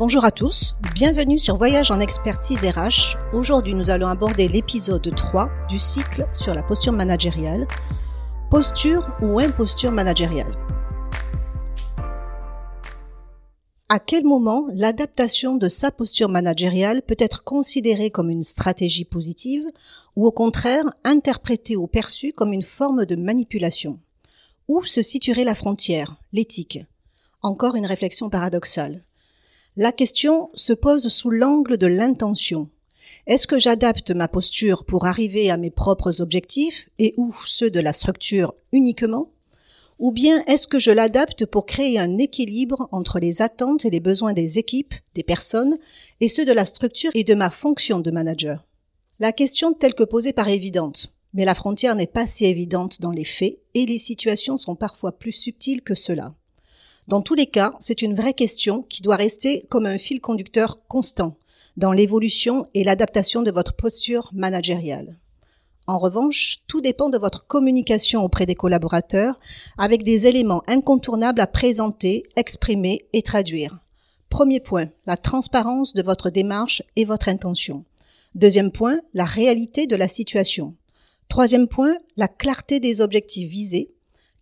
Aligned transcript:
Bonjour 0.00 0.24
à 0.24 0.30
tous, 0.30 0.76
bienvenue 0.94 1.38
sur 1.38 1.58
Voyage 1.58 1.90
en 1.90 2.00
expertise 2.00 2.64
RH. 2.64 3.18
Aujourd'hui, 3.34 3.74
nous 3.74 3.90
allons 3.90 4.06
aborder 4.06 4.48
l'épisode 4.48 5.14
3 5.14 5.50
du 5.68 5.78
cycle 5.78 6.26
sur 6.32 6.54
la 6.54 6.62
posture 6.62 6.94
managériale. 6.94 7.66
Posture 8.50 9.06
ou 9.20 9.40
imposture 9.40 9.92
managériale? 9.92 10.56
À 13.90 13.98
quel 13.98 14.24
moment 14.24 14.68
l'adaptation 14.72 15.56
de 15.56 15.68
sa 15.68 15.90
posture 15.90 16.30
managériale 16.30 17.02
peut 17.02 17.16
être 17.18 17.44
considérée 17.44 18.08
comme 18.08 18.30
une 18.30 18.42
stratégie 18.42 19.04
positive 19.04 19.66
ou 20.16 20.26
au 20.26 20.32
contraire 20.32 20.86
interprétée 21.04 21.76
ou 21.76 21.86
perçue 21.86 22.32
comme 22.32 22.54
une 22.54 22.62
forme 22.62 23.04
de 23.04 23.16
manipulation? 23.16 24.00
Où 24.66 24.82
se 24.82 25.02
situerait 25.02 25.44
la 25.44 25.54
frontière, 25.54 26.16
l'éthique? 26.32 26.78
Encore 27.42 27.76
une 27.76 27.84
réflexion 27.84 28.30
paradoxale. 28.30 29.02
La 29.76 29.92
question 29.92 30.50
se 30.54 30.72
pose 30.72 31.06
sous 31.08 31.30
l'angle 31.30 31.78
de 31.78 31.86
l'intention. 31.86 32.68
Est-ce 33.28 33.46
que 33.46 33.60
j'adapte 33.60 34.10
ma 34.10 34.26
posture 34.26 34.84
pour 34.84 35.06
arriver 35.06 35.48
à 35.48 35.56
mes 35.56 35.70
propres 35.70 36.20
objectifs 36.20 36.88
et 36.98 37.14
ou 37.16 37.32
ceux 37.46 37.70
de 37.70 37.78
la 37.78 37.92
structure 37.92 38.52
uniquement? 38.72 39.30
Ou 40.00 40.10
bien 40.10 40.42
est-ce 40.46 40.66
que 40.66 40.80
je 40.80 40.90
l'adapte 40.90 41.46
pour 41.46 41.66
créer 41.66 42.00
un 42.00 42.18
équilibre 42.18 42.88
entre 42.90 43.20
les 43.20 43.42
attentes 43.42 43.84
et 43.84 43.90
les 43.90 44.00
besoins 44.00 44.32
des 44.32 44.58
équipes, 44.58 44.94
des 45.14 45.22
personnes, 45.22 45.78
et 46.20 46.28
ceux 46.28 46.44
de 46.44 46.52
la 46.52 46.66
structure 46.66 47.12
et 47.14 47.22
de 47.22 47.34
ma 47.34 47.50
fonction 47.50 48.00
de 48.00 48.10
manager? 48.10 48.66
La 49.20 49.30
question 49.30 49.72
telle 49.72 49.94
que 49.94 50.02
posée 50.02 50.32
paraît 50.32 50.56
évidente, 50.56 51.14
mais 51.32 51.44
la 51.44 51.54
frontière 51.54 51.94
n'est 51.94 52.08
pas 52.08 52.26
si 52.26 52.44
évidente 52.44 53.00
dans 53.00 53.12
les 53.12 53.24
faits 53.24 53.60
et 53.74 53.86
les 53.86 53.98
situations 53.98 54.56
sont 54.56 54.74
parfois 54.74 55.16
plus 55.16 55.32
subtiles 55.32 55.82
que 55.82 55.94
cela. 55.94 56.34
Dans 57.08 57.22
tous 57.22 57.34
les 57.34 57.46
cas, 57.46 57.74
c'est 57.80 58.02
une 58.02 58.14
vraie 58.14 58.34
question 58.34 58.82
qui 58.82 59.02
doit 59.02 59.16
rester 59.16 59.64
comme 59.68 59.86
un 59.86 59.98
fil 59.98 60.20
conducteur 60.20 60.78
constant 60.86 61.36
dans 61.76 61.92
l'évolution 61.92 62.66
et 62.74 62.84
l'adaptation 62.84 63.42
de 63.42 63.50
votre 63.50 63.74
posture 63.74 64.30
managériale. 64.32 65.16
En 65.86 65.98
revanche, 65.98 66.58
tout 66.68 66.80
dépend 66.80 67.08
de 67.08 67.18
votre 67.18 67.46
communication 67.46 68.22
auprès 68.22 68.46
des 68.46 68.54
collaborateurs 68.54 69.40
avec 69.76 70.04
des 70.04 70.26
éléments 70.26 70.62
incontournables 70.68 71.40
à 71.40 71.46
présenter, 71.46 72.24
exprimer 72.36 73.06
et 73.12 73.22
traduire. 73.22 73.80
Premier 74.28 74.60
point, 74.60 74.90
la 75.06 75.16
transparence 75.16 75.92
de 75.94 76.02
votre 76.02 76.30
démarche 76.30 76.82
et 76.94 77.04
votre 77.04 77.28
intention. 77.28 77.84
Deuxième 78.36 78.70
point, 78.70 79.00
la 79.14 79.24
réalité 79.24 79.88
de 79.88 79.96
la 79.96 80.06
situation. 80.06 80.76
Troisième 81.28 81.66
point, 81.66 81.96
la 82.16 82.28
clarté 82.28 82.78
des 82.78 83.00
objectifs 83.00 83.50
visés. 83.50 83.90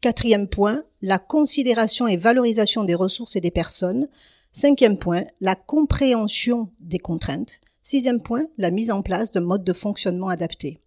Quatrième 0.00 0.48
point, 0.48 0.82
la 1.06 1.20
considération 1.20 2.08
et 2.08 2.16
valorisation 2.16 2.82
des 2.82 2.96
ressources 2.96 3.36
et 3.36 3.40
des 3.40 3.52
personnes. 3.52 4.08
Cinquième 4.50 4.98
point, 4.98 5.24
la 5.40 5.54
compréhension 5.54 6.68
des 6.80 6.98
contraintes. 6.98 7.60
Sixième 7.84 8.20
point, 8.20 8.46
la 8.58 8.72
mise 8.72 8.90
en 8.90 9.02
place 9.02 9.30
de 9.30 9.38
modes 9.38 9.62
de 9.62 9.72
fonctionnement 9.72 10.26
adaptés. 10.26 10.80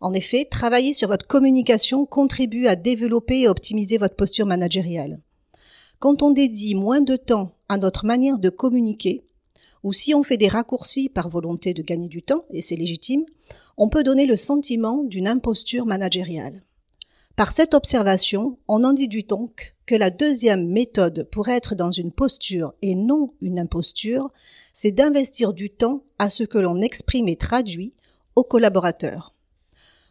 En 0.00 0.14
effet, 0.14 0.46
travailler 0.46 0.94
sur 0.94 1.08
votre 1.08 1.26
communication 1.26 2.06
contribue 2.06 2.66
à 2.66 2.76
développer 2.76 3.42
et 3.42 3.48
optimiser 3.48 3.98
votre 3.98 4.16
posture 4.16 4.46
managériale. 4.46 5.20
Quand 5.98 6.22
on 6.22 6.30
dédie 6.30 6.74
moins 6.74 7.02
de 7.02 7.16
temps 7.16 7.52
à 7.68 7.76
notre 7.76 8.06
manière 8.06 8.38
de 8.38 8.48
communiquer, 8.48 9.26
ou 9.84 9.92
si 9.92 10.14
on 10.14 10.22
fait 10.22 10.38
des 10.38 10.48
raccourcis 10.48 11.10
par 11.10 11.28
volonté 11.28 11.74
de 11.74 11.82
gagner 11.82 12.08
du 12.08 12.22
temps, 12.22 12.46
et 12.54 12.62
c'est 12.62 12.76
légitime, 12.76 13.26
on 13.76 13.90
peut 13.90 14.02
donner 14.02 14.24
le 14.24 14.38
sentiment 14.38 15.02
d'une 15.02 15.28
imposture 15.28 15.84
managériale. 15.84 16.62
Par 17.38 17.52
cette 17.52 17.74
observation, 17.74 18.58
on 18.66 18.82
en 18.82 18.92
déduit 18.92 19.22
donc 19.22 19.76
que 19.86 19.94
la 19.94 20.10
deuxième 20.10 20.66
méthode 20.66 21.28
pour 21.30 21.48
être 21.48 21.76
dans 21.76 21.92
une 21.92 22.10
posture 22.10 22.74
et 22.82 22.96
non 22.96 23.32
une 23.40 23.60
imposture, 23.60 24.32
c'est 24.72 24.90
d'investir 24.90 25.52
du 25.52 25.70
temps 25.70 26.02
à 26.18 26.30
ce 26.30 26.42
que 26.42 26.58
l'on 26.58 26.82
exprime 26.82 27.28
et 27.28 27.36
traduit 27.36 27.92
aux 28.34 28.42
collaborateurs. 28.42 29.36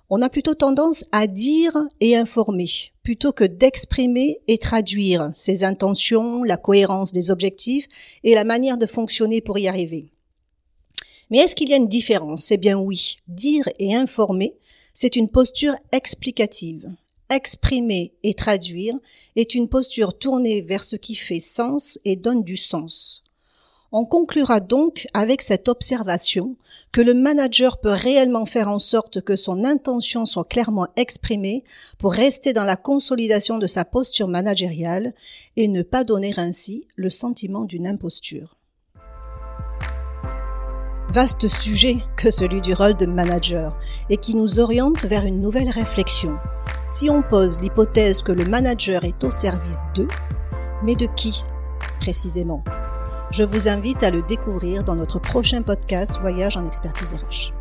On 0.09 0.21
a 0.21 0.29
plutôt 0.29 0.55
tendance 0.55 1.03
à 1.11 1.27
dire 1.27 1.75
et 1.99 2.15
informer 2.15 2.69
plutôt 3.03 3.33
que 3.33 3.43
d'exprimer 3.43 4.39
et 4.47 4.57
traduire 4.57 5.31
ses 5.35 5.65
intentions, 5.65 6.45
la 6.45 6.55
cohérence 6.55 7.11
des 7.11 7.29
objectifs 7.29 7.89
et 8.23 8.35
la 8.35 8.45
manière 8.45 8.77
de 8.77 8.85
fonctionner 8.85 9.41
pour 9.41 9.57
y 9.57 9.67
arriver. 9.67 10.13
Mais 11.29 11.39
est-ce 11.39 11.57
qu'il 11.57 11.67
y 11.67 11.73
a 11.73 11.77
une 11.77 11.89
différence? 11.89 12.51
Eh 12.51 12.57
bien 12.57 12.79
oui, 12.79 13.17
dire 13.27 13.67
et 13.79 13.93
informer, 13.97 14.55
c'est 14.93 15.17
une 15.17 15.27
posture 15.27 15.75
explicative 15.91 16.89
exprimer 17.29 18.13
et 18.23 18.33
traduire 18.33 18.95
est 19.35 19.55
une 19.55 19.69
posture 19.69 20.17
tournée 20.17 20.61
vers 20.61 20.83
ce 20.83 20.95
qui 20.95 21.15
fait 21.15 21.39
sens 21.39 21.99
et 22.05 22.15
donne 22.15 22.43
du 22.43 22.57
sens. 22.57 23.23
On 23.91 24.03
conclura 24.03 24.59
donc 24.59 25.07
avec 25.13 25.41
cette 25.41 25.69
observation 25.69 26.57
que 26.91 26.99
le 26.99 27.13
manager 27.13 27.79
peut 27.79 27.91
réellement 27.91 28.45
faire 28.45 28.67
en 28.67 28.79
sorte 28.79 29.21
que 29.21 29.37
son 29.37 29.63
intention 29.63 30.25
soit 30.25 30.43
clairement 30.43 30.87
exprimée 30.97 31.63
pour 31.97 32.11
rester 32.11 32.51
dans 32.51 32.65
la 32.65 32.75
consolidation 32.75 33.57
de 33.57 33.67
sa 33.67 33.85
posture 33.85 34.27
managériale 34.27 35.13
et 35.55 35.69
ne 35.69 35.83
pas 35.83 36.03
donner 36.03 36.33
ainsi 36.35 36.85
le 36.95 37.09
sentiment 37.09 37.63
d'une 37.63 37.87
imposture. 37.87 38.57
Vaste 41.09 41.47
sujet 41.47 41.97
que 42.17 42.29
celui 42.29 42.59
du 42.59 42.73
rôle 42.73 42.97
de 42.97 43.05
manager 43.05 43.79
et 44.09 44.17
qui 44.17 44.35
nous 44.35 44.59
oriente 44.59 45.03
vers 45.05 45.25
une 45.25 45.39
nouvelle 45.39 45.69
réflexion 45.69 46.35
si 46.87 47.09
on 47.09 47.21
pose 47.21 47.59
l'hypothèse 47.59 48.23
que 48.23 48.31
le 48.31 48.45
manager 48.45 49.03
est 49.03 49.23
au 49.23 49.31
service 49.31 49.83
d'eux, 49.93 50.07
mais 50.83 50.95
de 50.95 51.07
qui 51.15 51.43
précisément? 51.99 52.63
Je 53.31 53.43
vous 53.43 53.67
invite 53.67 54.03
à 54.03 54.11
le 54.11 54.21
découvrir 54.21 54.83
dans 54.83 54.95
notre 54.95 55.19
prochain 55.19 55.61
podcast 55.61 56.19
Voyage 56.21 56.55
en 56.55 56.65
expertise 56.65 57.13
RH. 57.13 57.53